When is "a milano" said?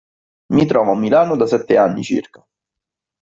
0.93-1.35